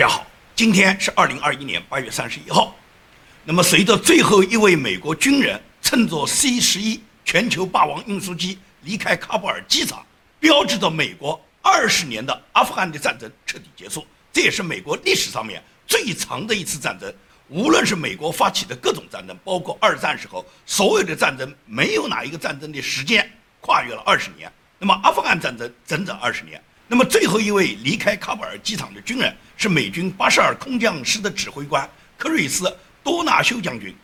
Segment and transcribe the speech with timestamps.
[0.00, 0.26] 大家好，
[0.56, 2.74] 今天是二零二一年八月三十一号。
[3.44, 10.02] 那么，随着最后一位美国军人乘坐 C 十一全球霸王运输机离开喀布尔机场，
[10.38, 14.06] 标志着美国二十年的阿富汗的战争彻底结束。
[14.32, 17.12] 这也是美国历史上面最长的一次战争。
[17.48, 24.50] 无论是美国发起的各种战争，包括二战时候所有的战争，没有哪一个战争的时间跨越了二十年。
[24.78, 26.58] 那么，阿富汗战争整整二十年。
[26.92, 32.64] 那么，最后一位离开喀布尔机场的军人是美军八十二空降师的指挥官科瑞斯·
[33.04, 33.94] 多纳修将军。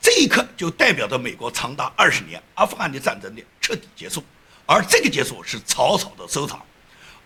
[0.00, 4.22] 这一刻就代表着美国长达二十年阿富汗的战争的彻底结束，
[4.64, 6.64] 而这个结束是草草的收场。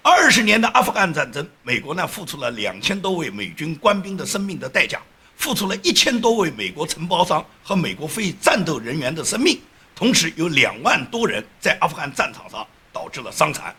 [0.00, 5.02] 二十年的阿富汗战争，美国呢付出了两千多位美军官兵的生命的代价，
[5.36, 9.60] 付出了一千多位美国承包商和美国非战斗人员的生命，
[9.94, 13.76] 同时有两万多人在阿富汗战场上导致了伤残。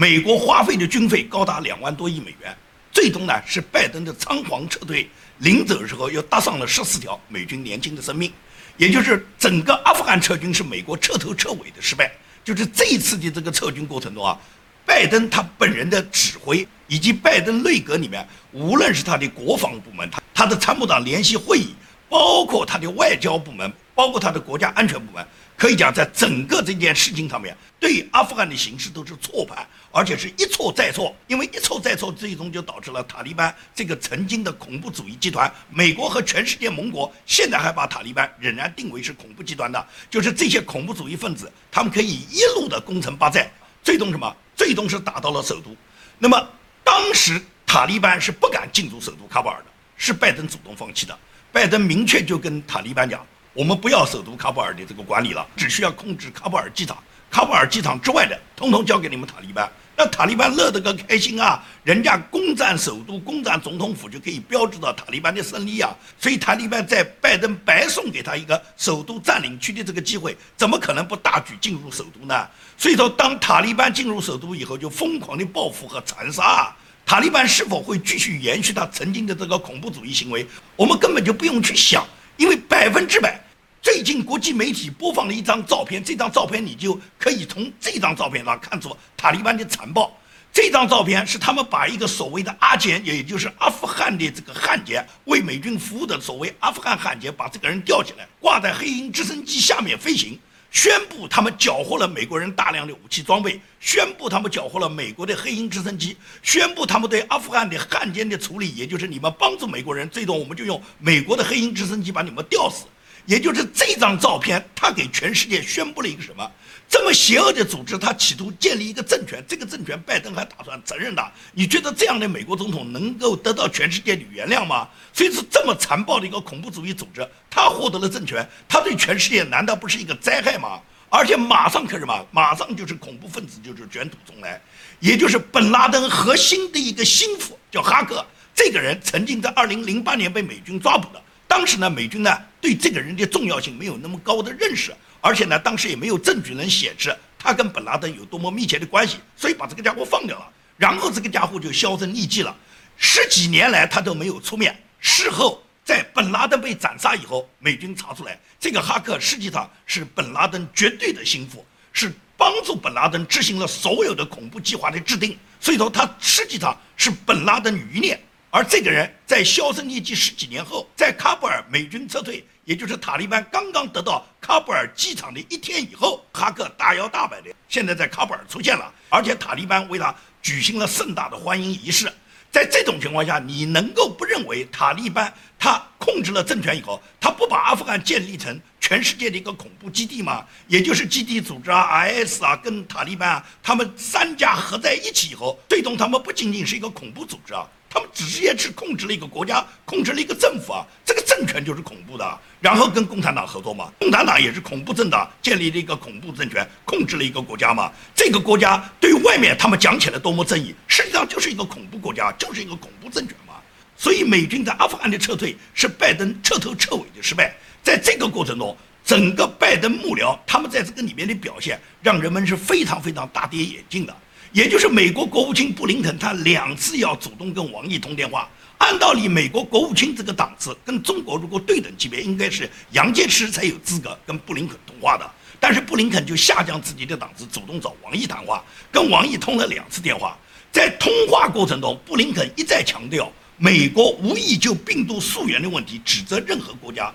[0.00, 2.56] 美国花费的军费高达两万多亿美元，
[2.92, 8.32] 最终呢是拜登的仓皇撤退，临走的时候又搭上了十四条美军年轻的生命，
[8.76, 12.12] 也就是整个阿富汗撤军是美国彻头彻尾的失败。
[12.44, 14.38] 就是这一次的这个撤军过程中啊，
[14.86, 21.74] 拜登他本人的指挥以及拜登内阁里面，无论是他的国防部门，他他的参谋长联席会议，
[22.08, 25.26] 包括他的外交部门，包括他的国家安全部门。
[25.58, 31.12] 可以讲，在整个这件事情上面，对阿富汗的形势都是错判，而且是一错再错。
[31.26, 35.52] 因为一错再错，最终就导致了塔利班这个曾经的恐怖主义集团。
[35.68, 43.50] 美国和全世界盟国现在还把塔利班仍然定为是恐怖集团的，就是这些恐怖主义分子，他们可以一路的攻城拔寨，
[43.82, 44.32] 最终什么？
[44.54, 45.76] 最终是打到了首都。
[46.20, 46.48] 那么
[46.84, 51.18] 当时塔利班是不敢进入首都喀布尔的，是拜登主动放弃的。
[51.50, 53.26] 拜登明确就跟塔利班讲。
[53.54, 56.96] 我们不要首都喀布尔的这个管理了，只需要控制喀布尔机场。
[57.30, 59.70] 喀布尔机场之外的，通通交给你们塔利班。
[59.96, 61.60] 那塔利班乐得个开心啊！
[61.82, 65.90] 人家攻占首都、攻占总统府，就可以标志着塔利班的胜利啊！
[66.20, 72.48] 所以塔利班在拜登白送给他一个首都占领区的这个机会，怎么可能不大举进入首都呢？
[72.76, 76.72] 所以说，当塔利班进入首都以后，就疯狂的报复和残杀。
[77.04, 82.06] 塔利班是否会继续延续他曾经的这个恐怖主义行为，我们根本就不用去想，
[82.38, 83.38] 因为百分之百。
[83.80, 90.12] 最近国际媒体播放了一张照片，这张照片你就可以从这张照片上看出塔利班的残暴。
[90.52, 100.38] 这张照片是他们把一个所谓的阿简，也就是阿富汗的这个汉杰，为美军服务的所谓阿富汗汉杰，把这个人吊起来，挂在黑鹰直升机下面飞行，
[100.70, 112.84] 宣布他们缴获了美国人大量的武器装备，宣布他们缴获了美国的黑鹰直升机，宣布他们对阿富汗的汉奸的处理，也就是你们帮助美国人，最终我们就用美国的黑鹰直升机把你们吊死。
[113.26, 116.50] 也就是这张照片，他给全世界宣布了一个什么？
[116.88, 121.32] 这么邪恶的组织，他企图建立一个政权，这个政权拜登还打算承认的。
[121.52, 124.88] 你觉得这样的美国总统能够得到全世界的原谅吗？
[125.12, 130.80] 所以说，这么残暴的一个恐怖主义组织，他获得了政权，他对全世界难道不是一个灾害吗？
[131.10, 132.26] 而且马上可什么？
[132.30, 134.60] 马上就是恐怖分子就是卷土重来，
[135.00, 141.22] 也就是本拉登核心的一个心腹叫哈克，这个人曾经在二零零八年被美军抓捕的。
[141.46, 150.48] 当时呢，美军呢对这个人的重要性没有那么高的认识，而且呢，当时也没有证据能显示他跟本拉登有多么密切的关系，所以把这个家伙放掉了。
[150.76, 152.56] 然后这个家伙就销声匿迹了，
[152.96, 154.80] 十几年来他都没有出面。
[155.00, 165.36] 事后在本拉登被斩杀以后，美军查出来，这个哈克实际上是本拉登绝对的心腹，是帮助本拉登执行了所有的恐怖计划的制定。
[165.60, 168.18] 所以说，他实际上是本拉登余孽。
[168.50, 182.12] 而这个人在销声匿迹十几年后，在喀布尔美军撤退，也就是塔利班刚刚得到喀布尔机场的一天以后，哈克大摇大摆的现在在喀布尔出现了，而且塔利班为他举行了盛大的欢迎仪式。
[182.52, 190.44] 在这种情况下，你能够不认为塔利班他控制了政权以后，他不把阿富汗建立成全世界的一个恐怖基地吗？
[190.66, 197.66] 也就是基地组织啊、IS 啊跟塔利班啊，他们三家合在一起以后，最终他们不仅仅是一个恐怖组织啊。
[197.90, 202.38] 他们直接是控制了一个国家，控制了一个政府啊，这个政权就是恐怖的。
[202.60, 207.90] 然后跟共产党合作嘛，共产党也是恐怖政党，建立了一个恐怖政权，控制了一个国家嘛。
[208.14, 213.54] 这个国家对外面他们讲起来多么正义，实际上就是一个恐怖国家，就是一个恐怖政权嘛。
[213.96, 217.54] 所以美军在阿富汗的撤退是拜登彻头彻尾的失败。
[217.82, 224.14] 在这个过程中，整个拜登幕僚他们在这个里面的表现，让人们是非常非常大跌眼镜的。
[224.52, 228.48] 也就是美国国务卿布林肯，他两次要主动跟王毅通电话。
[228.78, 235.28] 按道理，美国国务卿这个档次跟中国如果对等级别，应该是杨洁篪才有资格跟布林肯通话的。
[235.60, 240.38] 但是布林肯就下降自己的档次，主动找王毅谈话，跟王毅通了两次电话。
[240.70, 247.12] 在通话过程中，布林肯一再强调，美国无意就病毒溯源的问题指责任何国家。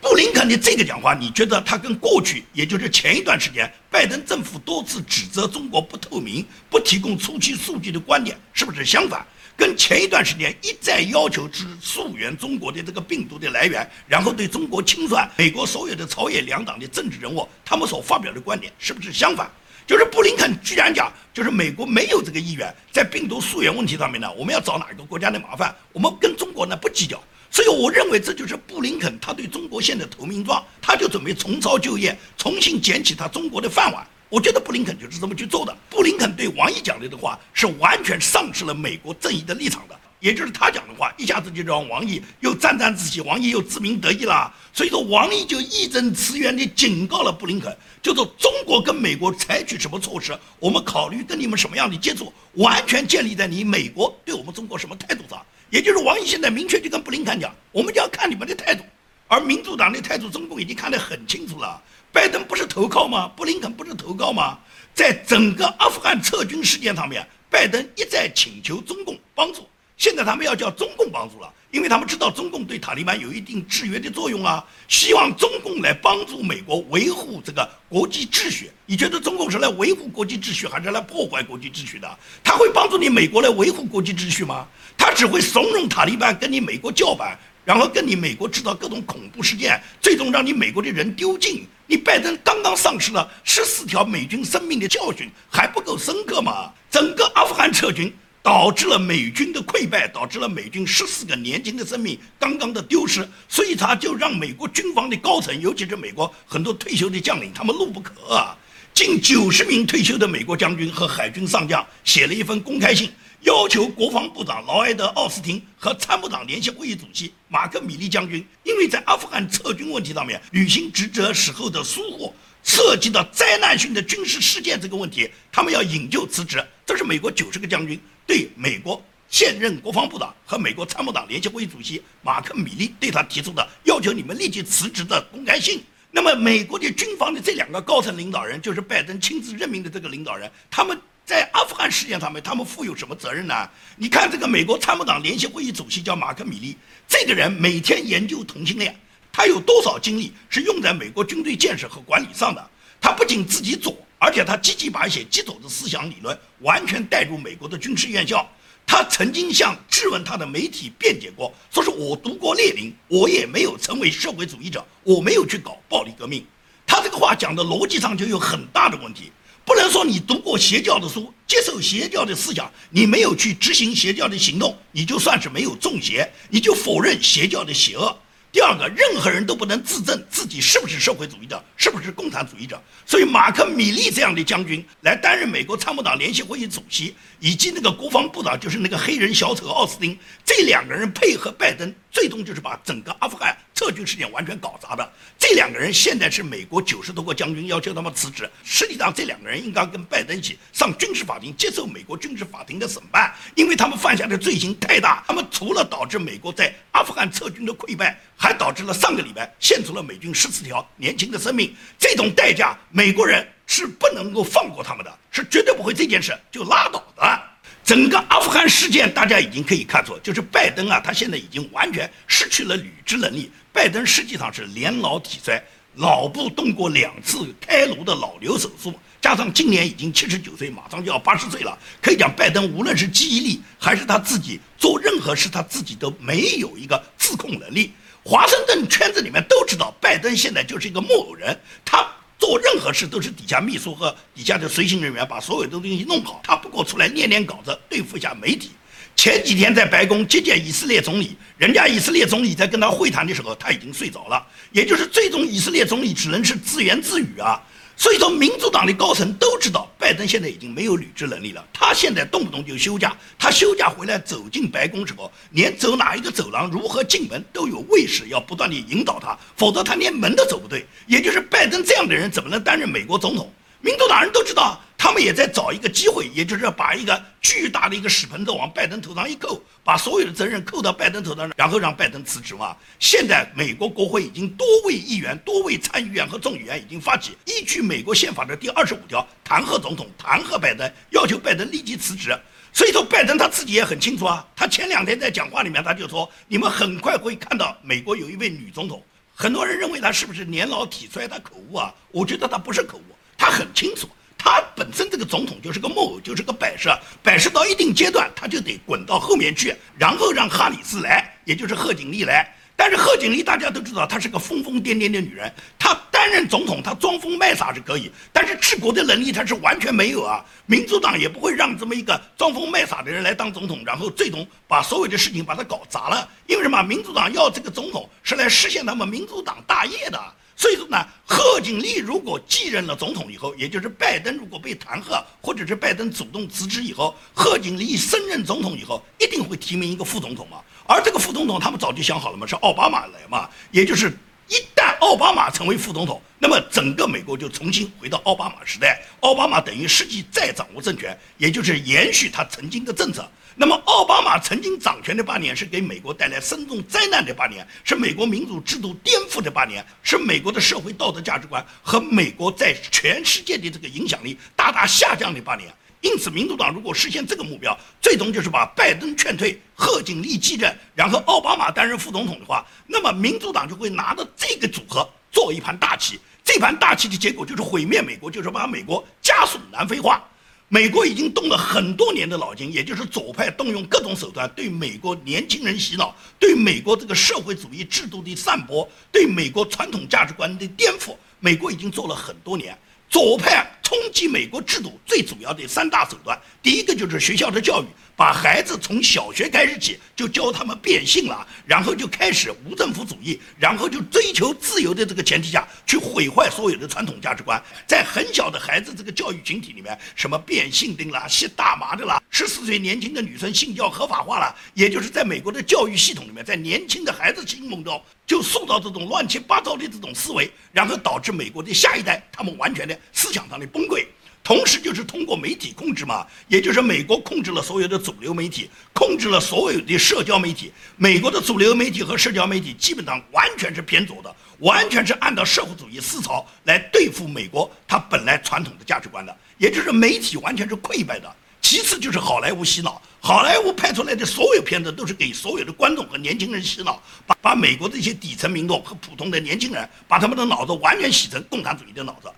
[0.00, 9.26] 布林肯的这个讲话，你觉得他跟过去，也就是前一段时间拜登政府多次指责中国不透明、不提供初期数据的观点，是不是相反？
[9.56, 19.50] 跟前一段时间一再要求之溯源中国的这个病毒的来源，然后对中国清算美国所有的朝野两党的政治人物，他们所发表的观点是不是相反？
[19.84, 27.20] 就是布林肯居然讲，就是美国没有这个意愿在病毒溯源问题上面呢，我们要找哪个国家的麻烦，我们跟中国呢不计较。
[27.58, 34.06] 所以我认为这就是布林肯他对中国现的投名状，他就准备重操旧业，重新捡起他中国的饭碗。
[34.28, 35.76] 我觉得布林肯就是这么去做的。
[35.90, 44.54] 布林肯对王毅讲的的话是完全丧失了美国正义的立场的，也就是他讲的话，一下子就让王毅又沾沾自喜，王毅又自鸣得意了。
[44.72, 55.44] 所以说，王毅就义正辞严地警告了布林肯，就说中国跟美国采取什么措施，我们考虑跟你们什么样的接触，完全建立在你美国对我们中国什么态度上。
[55.70, 58.82] 也就是王毅现在明确就跟布林肯讲，我们就要看你们的态度，
[59.26, 61.82] 而民主党的态度，中共已经看得很清楚了。
[62.10, 63.28] 拜登不是投靠吗？
[63.36, 64.58] 布林肯不是投靠吗？
[64.94, 69.68] 在整个阿富汗撤军事件上面，拜登一再请求中共帮助。
[69.96, 78.70] 现在他们要叫中共帮助了，因为他们知道中共对塔利班有一定制约的作用啊，希望中共来帮助美国维护这个国际秩序。
[78.86, 82.18] 你觉得中共是来维护国际秩序，还是来破坏国际秩序的？
[82.42, 84.66] 他会帮助你美国来维护国际秩序吗？
[84.96, 87.38] 他只会怂恿塔利班跟你美国叫板。
[87.64, 91.66] 然后跟你美国制造各种恐怖事件，最终让你美国的人丢尽。
[91.86, 96.72] 你拜登刚刚丧失了十四条美军生命的教训，还不够深刻吗？
[96.90, 98.10] 整个阿富汗撤军
[98.42, 103.28] 导致了美军的溃败，导致了美军十四个年轻的生命刚刚的丢失。
[103.48, 108.48] 所以他就让美国军方的高层，尤其是美国很多退休的将领，他们怒不可遏。
[108.94, 113.10] 近九十名退休的美国将军和海军上将写了一封公开信。
[113.42, 122.34] 要求国防部长劳埃德·奥斯汀和参谋长联席会议主席马克·米利将军，因为在阿富汗撤军问题上面履行职责时候的疏忽，
[122.68, 126.62] 涉及到灾难性的军事事件这个问题，他们要引咎辞职。
[126.84, 135.82] 这是美国九十个将军对美国现任国防部长和美国参谋长联席会议主席马克·米利对他提出的要求你们立即辞职的公开信。
[136.10, 141.00] 那么，美国的军方的这两个高层领导人，就是拜登亲自任命的这个领导人，他们。
[141.24, 143.68] 在阿富汗事件上面，他们负有什么责任呢？
[143.96, 146.74] 你看，这个美国参谋长联席会议主席叫马克·米利，
[147.06, 148.98] 这个人每天研究同性恋，
[149.38, 152.70] 他有多少精力是用在美国军队建设和管理上的？
[153.00, 158.44] 他不仅自己走，而且他积极把一些极左的思想理论完全带入美国的军事院校。
[158.84, 166.44] 他曾经向质问他的媒体辩解过，说是我读过列宁，我也没有成为社会主义者，我没有去搞暴力革命。
[166.84, 169.30] 他这个话讲的逻辑上就有很大的问题。
[169.64, 178.18] 不能说你读过邪教的书，接受邪教的思想，你没有去执行邪教的行动，你就算是没有中邪，你就否认邪教的邪恶。
[178.50, 182.82] 第二个，任何人都不能自证自己是不是社会主义者，是不是共产主义者。
[183.04, 195.12] 所以，马克·米利这样的将军来担任美国参谋长联席会议主席，以及那个国防部长就是那个黑人小丑奥斯汀，这两个人配合拜登，最终就是把整个阿富汗撤军事件完全搞砸的。
[195.38, 208.18] 这两个人现在是美国九十多个将军要求他们辞职，实际上这两个人应该跟拜登一起上军事法庭接受美国军事法庭的审判，因为他们犯下的罪行太大，他们除了导致美国在阿富汗撤军的溃败。
[208.40, 217.47] 还导致了上个礼拜献出了美军十四条年轻的生命，这种代价美国人是不能够放过他们的，是绝对不会这件事就拉倒的。
[217.88, 223.50] 整个阿富汗事件大家已经可以看出，就是拜登啊，他现在已经完全失去了履职能力。
[223.72, 225.58] 拜登实际上是年老体衰，
[225.94, 228.92] 脑部动过两次开颅的脑瘤手术，
[229.22, 237.94] 加上今年已经七十九岁，马上就要八十岁了，可以讲拜登无论是记忆力还是他自己做任何事，他自己都没有一个自控能力。
[238.22, 242.06] 华盛顿圈子里面都知道，拜登现在就是一个木偶人，他
[242.38, 248.70] 做任何事都是底下秘书和底下的随行人员把所有的东西弄好，他不过出来念念稿子，对付一下媒体。
[249.16, 257.60] 前几天在白宫接见以色列总理，人家以色列总理在跟他会谈的时候，他已经睡着了，也就是最终以色列总理只能是自言自语啊。
[257.96, 261.66] 所以说，民主党的高层都知道，拜登现在已经没有履职能力了。
[261.72, 270.86] 他现在动不动就休假，他休假回来走进白宫时候，连走哪一个走廊、如何进门都有卫士要不断的引导他，否则他连门都走不对。
[271.08, 271.40] 也就是
[271.84, 273.52] 这样的人，怎么能担任美国总统？
[273.80, 282.76] 民主党人都知道，他们也在找一个机会，也就是把一个巨大的一个屎盆子往拜登头上一扣，把所有的责任扣到拜登头上，然后让拜登辞职嘛。
[282.98, 292.36] 现在美国国会已经多位议员、多位参议员和众议员已经发起依据美国宪法的第二十五条弹劾总统、弹劾拜登，要求拜登立即辞职。
[292.72, 294.46] 所以说，拜登他自己也很清楚啊。
[294.54, 299.02] 他前两天在讲话里面，他就说：“你们很快会看到美国有一位女总统。”
[299.40, 301.94] 很多人认为他是不是年老体衰，他口误啊？
[302.10, 312.52] 我觉得他不是口误，他很清楚，他本身这个总统就是个木偶，就是个摆设，摆设到一定阶段，他就得滚到后面去，然后让哈里斯来，也就是贺锦丽来。
[312.74, 315.52] 但是贺锦丽大家都知道，她是个疯疯癫癫的女人。
[315.78, 315.94] 她
[316.28, 320.44] 担任总统，他装疯卖傻是可以，但是治国的能力他是完全没有啊。
[320.66, 326.28] 民主党也不会让这么一个装疯卖傻的人来当总统，然后最终把所有的事情把他搞砸了。
[326.46, 326.82] 因为什么？
[326.82, 330.22] 民主党要这个总统是来实现他们民主党大业的。
[330.54, 340.58] 所以说呢，贺锦丽如果继任了总统以后，也就是拜登如果被弹劾，或者是拜登主动辞职以后，贺锦丽升任总统以后，一定会提名一个副总统嘛。
[340.86, 343.48] 而这个副总统，他们早就想好了嘛，是奥巴马来嘛。
[343.70, 344.12] 也就是
[344.48, 353.28] 一旦奥巴马成为副总统，那么整个美国就重新回到奥巴马时代，奥巴马等于实际再掌握政权，也就是延续他曾经的政策。
[353.60, 365.68] 那么，奥巴马曾经掌权的八年是给美国带来深重灾难的八年，是美国民主制度颠覆的八年，是美国的社会道德价值观和美国在全世界的这个影响力大大下降的八年。
[366.00, 376.18] 因此，民主党如果实现这个目标，最终就是把拜登劝退，贺锦丽继任，然后奥巴马担任副总统的话，那么民主党就会拿着这个组合做一盘大棋。
[376.44, 380.22] 这盘大棋的结果就是毁灭美国，就是把美国加速南非化。
[380.68, 391.16] 美国已经动了很多年的脑筋，也就是左派动用各种手段对美国年轻人洗脑，对美国这个社会主义制度的散播，对美国传统价值观的颠覆。
[391.40, 392.78] 美国已经做了很多年。
[393.08, 397.86] 左派冲击美国制度最主要的三大手段，第一个就是学校的教育，
[398.18, 418.02] 把孩子从小学开始起就教他们变性了，然后就开始无政府主义，然后就追求自由的这个前提下去毁坏所有的传统价值观，在很小的孩子这个教育群体里面，什么变性的啦、吸大麻的啦，十四岁年轻的女生性教合法化了，也就是在美国的教育系统里面，在年轻的孩子心目中。
[418.26, 424.04] 就塑造这种乱七八糟的这种思维，然后导致美国的下一代他们完全的思想上的崩溃。
[424.48, 430.72] 同时，就是通过媒体控制嘛，也就是美国控制了所有的主流媒体，控制了所有的社交媒体。
[430.96, 441.30] 美国的主流媒体和社交媒体基本上完全是偏左的，完全是按照社会主义思潮来对付美国它本来传统的价值观的，也就是媒体完全是溃败的。
[441.60, 452.30] 其次就是好莱坞洗脑，好莱坞拍出来的所有片子都是给所有的观众和年轻人洗脑，把把美国这些底层民众和普通的年轻人，把他们的脑子完全洗成共产主义的脑子。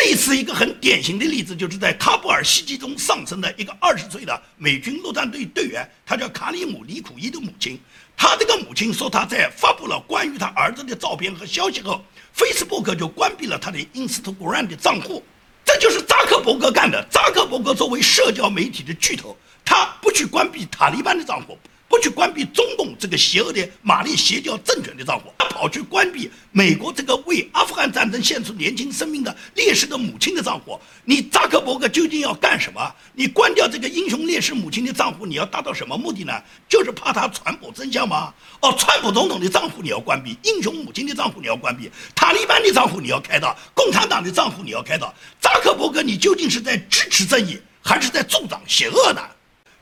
[0.00, 7.76] 这次一个很典型的例子，就是在喀布尔袭击中丧生的一个二十岁的美军陆战队队员，他叫卡里姆·李库伊的母亲。
[8.16, 12.00] 他这个母亲说，他在发布了关于他儿子的照片和消息后
[12.36, 15.20] ，Facebook 就关闭了他的 Instagram 的账户。
[15.64, 17.04] 这就是扎克伯格干的。
[17.10, 21.58] 扎克伯格作为社交媒体的巨头，他不去关闭塔利班的账户。
[21.88, 30.78] 不去关闭中共这个邪恶的马利邪教政权的账户，他跑去关闭美国这个为阿富汗战争献出年轻生命的烈士的母亲的账户。
[31.04, 32.94] 你扎克伯格究竟要干什么？
[33.14, 36.32] 你关掉这个英雄烈士母亲的账户，你要达到什么目的呢？
[36.68, 38.34] 就是怕他传播真相吗？
[38.60, 45.14] 哦，川普总统的账户你要关闭，英雄母亲的账户你要关闭，塔利班的账户你要开到，共产党的账户你要开到。
[45.40, 49.22] 扎克伯格，你究竟是在支持正义，还是在助长邪恶呢？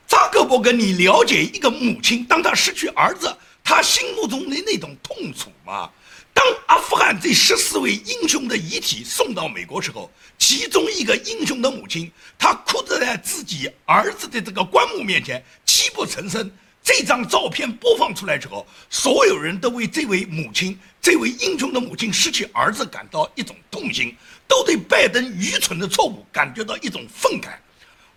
[0.06, 5.90] 扎克伯格，你了解一个母亲当她失去儿子，她心目中的那种痛楚吗？
[6.32, 16.50] 当阿富汗这十四位英雄的遗体送到美国时候，其中一个英雄的母亲，她哭着在自己儿子的这个棺木面前泣不成声。
[16.84, 24.14] 这张照片播放出来之后，所有人都为这位母亲、这位英雄的母亲失去儿子感到一种痛心，
[24.46, 27.56] 都对拜登愚蠢的错误感觉到一种愤慨。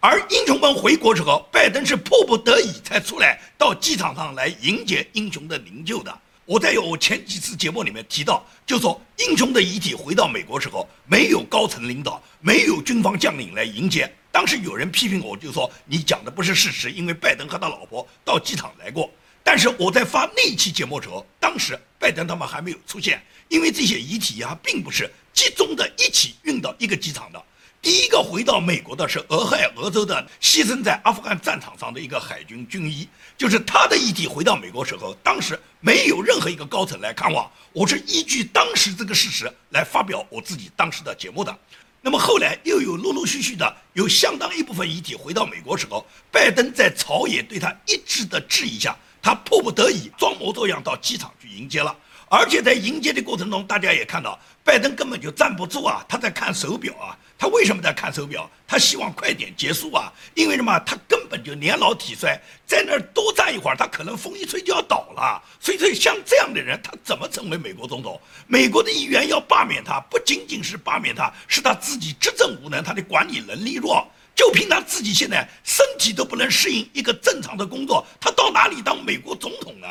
[0.01, 6.19] 而英雄们回国之后，拜登是迫不得已才出来到机场上来迎接英雄的灵柩的。
[6.45, 14.09] 我在我前几次节目里面提到，就说英雄的遗体回到美国时候，没有高层领导，没有军方将领来迎接。
[14.31, 19.11] 当时有人批评我，就说你讲的不是事实，因为拜登和他老婆到机场来过。
[19.43, 27.43] 但是我在发那一期节目时候，当时拜登他们还没有出现，因为这些遗体呀，并不是集中的一起运到一个机场的。
[27.81, 33.07] 第一个回到美国的是俄亥俄州的牺牲在阿富汗战场上的一个海军军医，
[33.37, 41.57] 就是他的遗体回到美国时候，当时没有任何一个高层来看望，我是依据当时这个事实来发表我自己当时的节目的。
[42.01, 51.95] 那么后来又有陆陆续续的有相当一部分遗体回到美国时候，拜登在朝野对他一致的质疑下，他迫不得已装模作样到机场去迎接了。
[52.27, 57.17] 而且在迎接的过程中，大家也看到，拜登根本就站不住啊，他在看手表啊。
[57.39, 58.51] 他为什么在看手表？
[58.67, 60.11] 他希望快点结束啊！
[60.35, 60.77] 因为什么？
[60.85, 65.41] 他根本就年老体衰，在那儿多站一会儿，他可能风一吹就要倒了。
[65.57, 68.19] 所以，所以像这样的人，他怎么成为美国总统？
[68.45, 74.05] 美国的议员要罢免他，不仅仅是罢免他，是他自己执政无能，他的管理能力弱。
[74.35, 79.87] 就凭他自己现在身体都不能适应一个正常的工作，他到哪里当美国总统呢？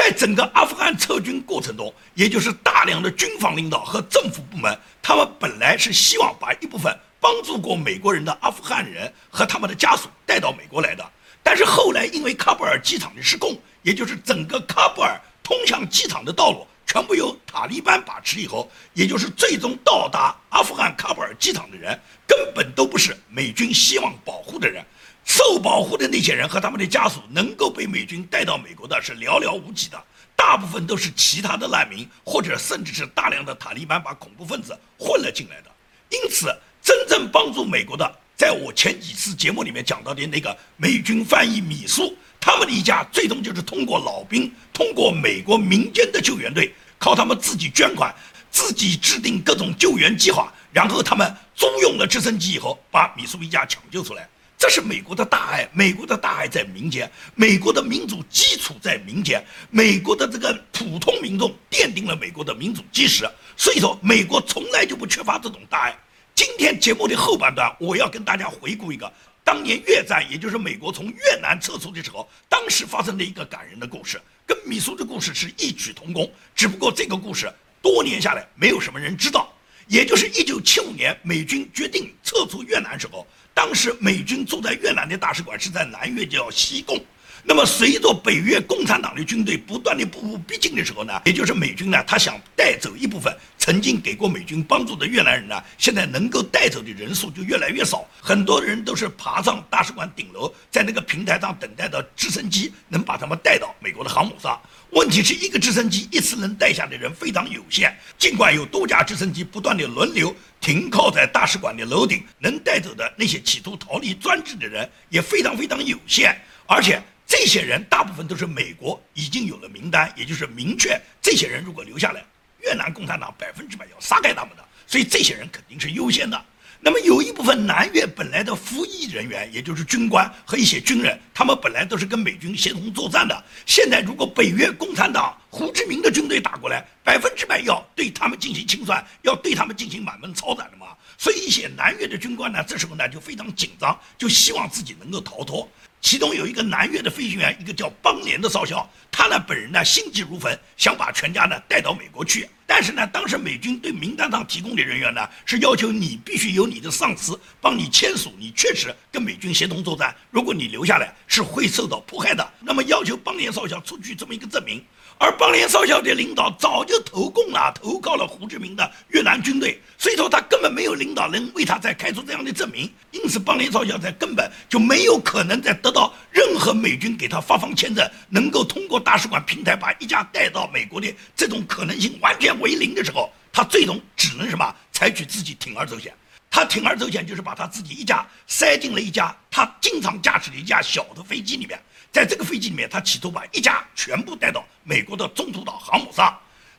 [0.00, 11.06] 在整个阿富汗撤军过程中，也就是大量的军方领导和政府部门，他们本来是希望把一部分帮助过美国人的阿富汗人和他们的家属带到美国来的。
[11.42, 24.82] 但是后来因为喀布尔机场的失控，也就是整个喀布尔通向机场的道路全部由塔利班把持以后，也就是最终到达阿富汗喀布尔机场的人，根本都不是美军希望保护的人。
[25.24, 30.02] 受保护的那些人和他们的家属能够被美军带到美国的是寥寥无几的，
[30.34, 35.70] 大部分都是其他的难民，或者甚至是大量的塔利班把恐怖分子混了进来的。
[36.08, 36.46] 因此，
[36.82, 48.12] 真正帮助美国的，在我前几次节目里面讲到的那个美军翻译米苏，他们的一家最终就是通过老兵，通过美国民间的救援队，靠他们自己捐款，
[48.50, 54.28] 自己制定各种救援计划，然后他们租用了直升机以后，把米苏一家抢救出来。
[54.60, 63.26] 这是美国的大爱，美国的大爱在民间，美国的民主基础在民间，美国的这个普通民众奠定了美国的民主基石。
[63.56, 65.98] 所以说，美国从来就不缺乏这种大爱。
[66.34, 69.10] 今天节目的后半段，我要跟大家回顾一个
[69.42, 77.50] 当年越战，也就是美国从越南撤出的时候，当时发生的一个感人的故事，跟米苏的故事是异曲同工，只不过这个故事
[77.80, 79.50] 多年下来没有什么人知道。
[79.86, 83.26] 也就是一九七五年，美军决定撤出越南时候。
[83.54, 87.02] 当时美军驻在越南的大使馆是在南越，叫西贡。
[87.42, 98.06] 那么随着北越共产党的军队不断的步步逼近的时候呢，也就是美军呢，他想带走一部分曾经给过美军帮助的越南人呢，现在能够带走的人数就越来越少。
[98.20, 104.60] 很多人都是爬上大使馆顶楼，在那个平台上等待的直升机能把他们带到美国的航母上。
[104.90, 110.34] 问题是一个直升机一次能带下的人非常有限，尽管有多架直升机不断的轮流。
[110.60, 122.24] 停靠在大使馆的楼顶，能带走的那些企图逃离专制的人也非常非常有限，而且这些人大部分都是美国已经有了名单，也就是明确这些人如果留下来，
[122.58, 126.44] 越南共产党百分之百要杀害他们的，所以这些人肯定是优先的。
[126.80, 133.44] 那么有一部分南越本来的服役人员，也就是军官和一些军人，他们本来都是跟美军协同作战的。
[133.64, 140.88] 现在如果北越共产党胡志明的军队打过来，百分之百要对他们进行清算，要对他们进行满门抄斩的嘛。
[141.16, 145.70] 所以一些南越的军官呢，这时候呢就非常紧张，就希望自己能够逃脱。
[146.00, 152.48] 其中有一个南越的飞行员，一个叫邦连的少校，他呢本人呢心急如焚，想把全家呢带到美国去。
[152.66, 160.14] 但是呢，当时美军对名单上提供的人员呢，是要求你必须由你的上司帮你签署，你确实跟美军协同作战。
[160.30, 162.48] 如果你留下来，是会受到迫害的。
[162.60, 164.82] 那么要求邦连少校出具这么一个证明。
[165.22, 186.14] 而邦联少校的领导早就投共了，投靠了胡志明的越南军队，所以说他根本没有领导人为他再开出这样的证明，因此邦联少校在根本就没有可能再得到任何美军给他发放签证，能够通过大使馆平台把一家带到美国的这种可能性完全为零的时候，他最终只能什么采取自己铤而走险。
[186.48, 191.78] 他铤而走险就是把他自己一家塞进了一架他经常驾驶的一架小的飞机里面。
[192.12, 196.36] 在这个飞机里面，他企图把一家全部带到美国的中途岛航母上。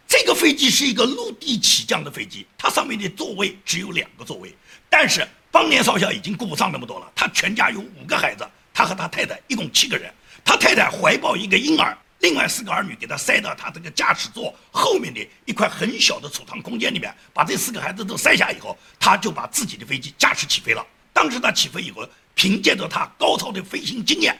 [0.08, 4.54] 这个飞机是一个陆地起降的飞机，它上面的座位只有两个座位。
[4.90, 10.14] 但是邦年少校已经顾不上那么多了，他全家有五个孩子，他和他太太一共七个人。
[10.44, 17.16] 他太太怀抱一个婴儿，另外四个儿女给他塞到他这个驾驶座后面的一块很小的储藏空间里面。
[17.34, 20.86] 把这四个孩子都塞下以后，他就把自己的飞机驾驶起飞了。
[21.14, 24.38] 当时他起飞以后，凭借着他高超的飞行经验。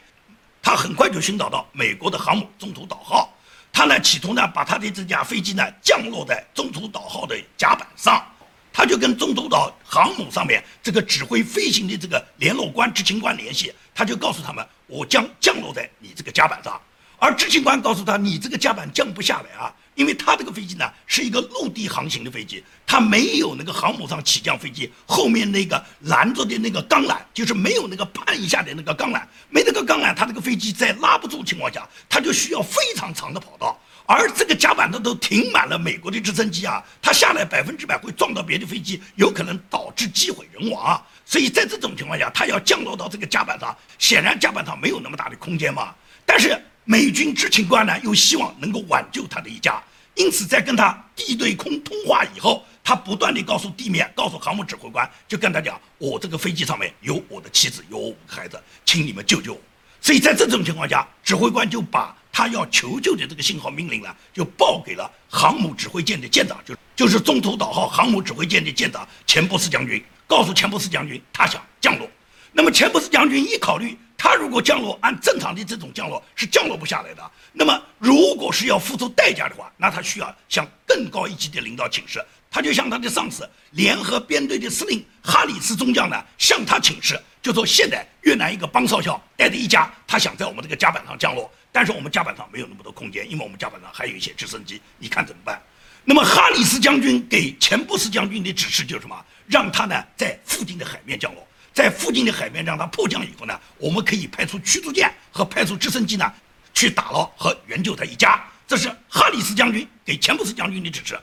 [0.62, 3.34] 他很快就寻找到美国的航母中途岛号，
[3.74, 8.24] 他呢企图呢把他的这架飞机呢降落在中途岛号的甲板上，
[8.72, 16.80] 他就跟中途岛航母上面这个指挥飞行的这个联络官执勤官联系，他就告诉他们，我将降落在你这个甲板上。
[17.18, 33.78] 而执勤官告诉他：“你这个甲板降不下来啊，因为他这个飞机呢是一个陆地航行的飞机，它没有那个航母上起降飞机后面那个拦着的那个钢缆，就是没有那个绊一下的那个钢缆，没那个钢缆，它这个飞机在拉不住情况下，它就需要非常长的跑道。
[34.08, 41.02] 而这个甲板上都停满了美国的直升机啊，它下来百分之百会撞到别的飞机，有可能导致机毁人亡啊。
[41.26, 45.94] 所以在这种情况下，它要降落到这个甲板上，显然甲板上没有那么大的空间嘛。
[46.26, 46.58] 但是。
[46.84, 49.82] 美军执勤官呢，又希望能够挽救他的一家，
[50.16, 59.62] 因此，在跟他地对空通话以后，他不断地告诉地面、告诉航母指挥官，就跟他讲：“我这个飞机上面有我的妻子，有我五个孩子，请你们救救我。”
[60.02, 72.10] 所以在这种情况下，指挥官就把他要求救的这个信号命令呢，就报给了航母指挥舰的舰长，就就是中途岛号航母指挥舰的舰长钱伯斯将军，告诉钱伯斯将军，他想降落。
[72.52, 73.98] 那么钱伯斯将军一考虑。
[74.24, 77.32] 他如果降落，按正常的这种降落是降落不下来的。
[77.52, 82.24] 那么，如果是要付出代价的话，那他需要向更高一级的领导请示。
[82.52, 95.60] 他就向他的上司联合编队的司令哈里斯中将呢，向他请示，就说现在越南一个邦少校带着一家，他想在我们这个甲板上降落，但是我们甲板上没有那么多空间，因为我们甲板上还有一些直升机，你看怎么办？
[96.06, 99.20] 那么哈里斯将军给钱布斯将军的指示就是什么？
[99.48, 101.48] 让他呢在附近的海面降落。
[101.74, 106.32] 在附近的海面让它迫降以后呢，我们可以派出驱逐舰和派出直升机呢，
[106.74, 108.44] 去打捞和援救他一家。
[108.68, 111.20] 这是哈里斯将军给钱布斯将军的指示，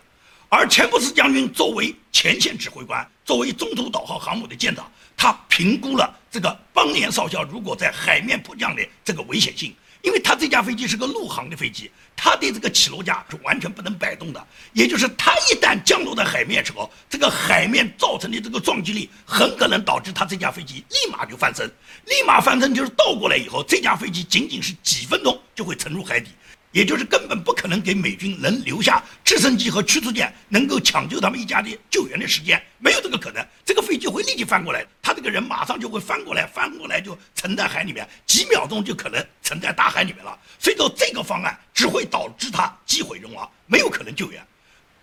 [0.48, 9.74] 而钱布斯将军作为前线指挥官，作为中途岛号航母的舰长，他评估了这个邦联少校如果在海面迫降的这个危险性。
[10.02, 14.46] 因为他这架飞机是个陆航的飞机，它的这个起落架是完全不能摆动的。
[14.72, 21.66] 也就是它一旦降落在海面时候，这个海面造成的这个撞击力很可能导致它这架飞机立马就翻身。
[22.06, 26.30] 立马翻身就是倒过来以后，这架飞机仅仅是几分钟就会沉入海底。
[26.72, 33.44] 也就是根本不可能给美军能留下直升机和驱逐舰能够抢救他们一家的救援的时间，没有这个可能。
[33.64, 40.38] 这个飞机会立即翻过来，他这个人马上就会翻过来，翻过来就沉在海里面，几秒钟就可能沉在大海里面了。
[40.58, 44.46] 所以说，这个方案只会导致他机毁人亡，没有可能救援。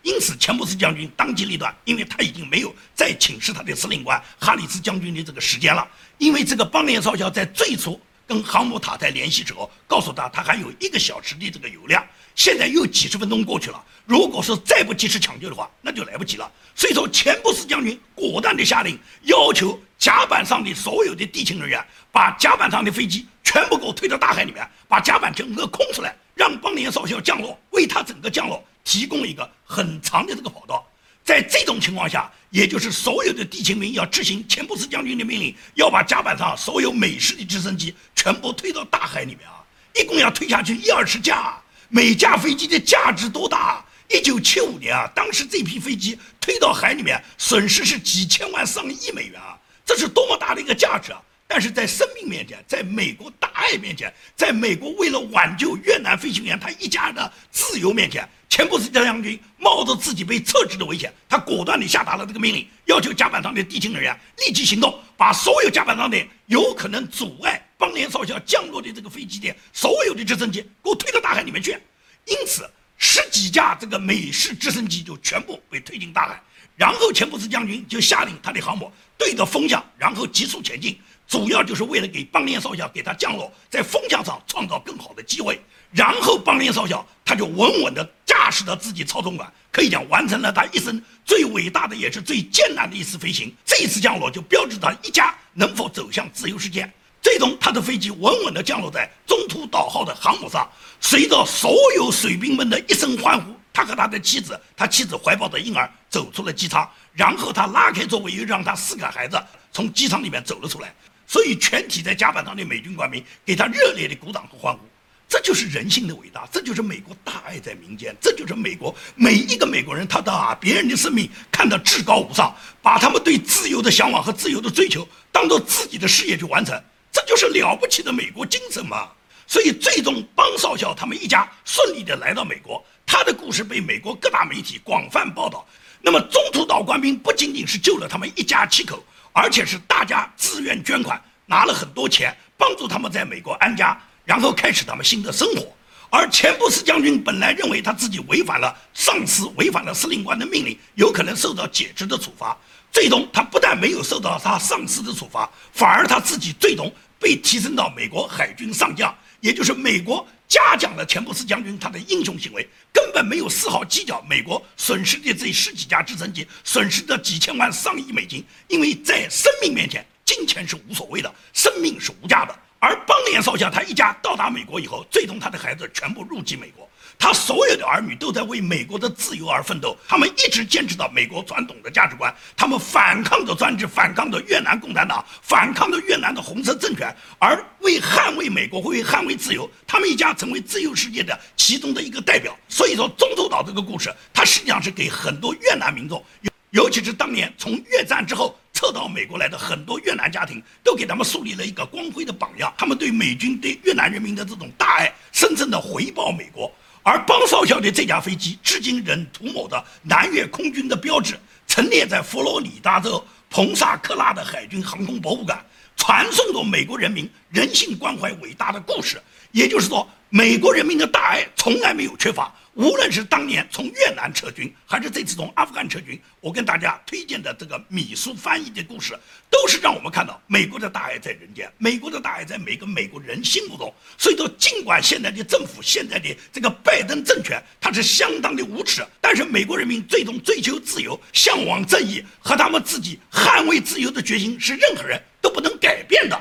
[0.04, 5.88] 因此，钱布斯将军当机立断，因为他已经没有再请示他的司令官哈里斯将军的这个时间了，
[6.20, 8.00] 因为这个邦联少校在最初。
[8.28, 12.06] 跟航母塔台联系之后，告诉他他还有一个小时的这个油量。
[12.36, 16.52] 现在又几十分钟过去了，如果是再不及时抢救的话，那就来不及了。
[16.76, 30.86] 所以说，钱布斯将军果断地下令，要求甲板上的所有的地勤人员把甲板上的飞机全部给我推到大海里面，把甲板整个空出来，让邦联少校降落，为他整个降落提供一个很长的这个跑道。
[31.26, 39.66] 在这种情况下，也就是所有的地勤兵要执行钱布斯将军的命令，要把甲板上所有美式的直升机全部推到大海里面啊！
[39.96, 41.60] 一共要推下去一二十架，
[41.90, 43.84] 每架飞机的价值多大？
[44.08, 49.58] 一九七五年啊，当时这批飞机推到海里面，损失是几千万上亿美元啊！
[49.84, 51.20] 这是多么大的一个价值啊！
[51.48, 71.78] 但是在生命面前，在美国大爱面前，在美国为了挽救越南飞行员他一家的自由面前，钱布斯将军冒着自己被撤职的危险，他果断地下达了这个命令，要求甲板上的地勤人员立即行动，把所有甲板上的有可能阻碍邦联少校降落的这个飞机的所有的直升机给我推到大海里面去。
[72.24, 72.66] 因此，
[72.98, 76.42] 十几架这个美式直升机就全部被推进大海，
[76.78, 80.98] 然后钱布斯将军就下令他的航母对着风向，然后急速前进。
[81.28, 85.60] 主要就是为了给邦联少校给他降落，在风向上创造更好的机会，
[85.96, 93.56] 然后邦联少校他就稳稳地驾驶着自己操纵杆，可以讲完成了他一生最伟大的也是最艰难的一次飞行。
[93.66, 96.88] 这一次降落就标志着一家能否走向自由世界。
[97.22, 110.94] 最终，他的飞机稳稳地降落在中途岛号的航母上，随着所有水兵们的一声欢呼，他和他的妻子，他妻子怀抱着婴儿走出了机舱，然后他拉开座位，又让他四个孩子从机舱里面走了出来。
[111.26, 114.80] 所以，全体在甲板上的美军官兵给他热烈的鼓掌和欢呼，
[115.28, 126.80] 这就是人性的伟大，这就是美国大爱在民间，这就是美国每一个美国人他把别人的生命看得至高无上，把他们对自由的向往和自由的追求当做自己的事业去完成，
[127.12, 129.10] 这就是了不起的美国精神嘛。
[129.48, 135.68] 所以，最终邦少校他们一家顺利的来到美国，他的故事被美国各大媒体广泛报道。
[136.02, 139.04] 那么，中途岛官兵不仅仅是救了他们一家七口。
[139.38, 145.68] 而且是大家自愿捐款，拿了很多钱帮助他们在美国安家，然后开始他们新的生活。
[146.10, 152.58] 而钱布斯将军本来认为他自己违反了上司、违反了司令官的命令，有可能受到解职的处罚。
[152.92, 160.26] 最终，他不但没有受到他上司的处罚，反而他自己最终被提升到美国海军上将，也就是美国。
[160.48, 168.46] 嘉奖了钱布斯将军他的英雄行为，根本没有丝毫计较美国损失的这十几架直升机，损失的几千万上亿美金。
[168.68, 172.56] 因为在生命面前，金钱是无所谓的，生命是无价的。
[172.86, 176.88] 而邦联少校他一家到达美国以后，最终他的孩子全部入籍美国。
[177.18, 192.56] 他所有的儿女都在为美国的自由而奋斗，他们一直坚持到美国传统的价值观，他们反抗着专制，反抗着越南共产党，反抗着越南的红色政权，而为捍卫美国，为捍卫自由，他们一家成为自由世界的其中的一个代表。
[192.70, 196.52] 所以说，中途岛这个故事，它实际上是给很多越南民众，尤
[196.84, 198.56] 尤其是当年从越战之后。
[198.76, 202.72] 撤到美国来的很多越南家庭，都给他们树立了一个光辉的榜样。
[202.78, 206.70] 他们对美军、对越南人民的这种大爱，深深的回报美国。
[207.02, 215.58] 而邦少校的这架飞机，至今仍涂抹着南越空军的标志，陈列在佛罗里达州彭萨克拉的海军航空博物馆，
[215.96, 219.22] 传颂着美国人民人性关怀伟大的故事。
[219.52, 220.06] 也就是说，
[220.36, 222.54] 美国人民的大爱从来没有缺乏。
[222.74, 229.18] 无论是当年从越南撤军，还是这次从阿富汗撤军，我跟大家推荐的这个米苏翻译的故事，
[229.50, 233.94] 都是让我们看到美国的大爱在人间，美国的大爱在每个美国人心目中。
[234.18, 246.38] 所以说，尽管现在的政府、现在的这个拜登政权，它是相当的无耻，但是美国人民最终追求自由、向往正义和他们自己捍卫自由的决心，是任何人都不能改变的。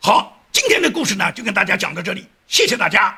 [0.00, 3.16] 好，今天的故事呢，就跟大家讲到这里，谢谢大家。